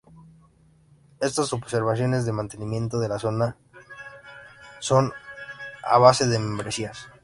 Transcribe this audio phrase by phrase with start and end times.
[1.19, 3.53] Estas organizaciones de mantenimiento de la salud
[4.79, 5.13] son
[5.83, 7.07] a base de membresías.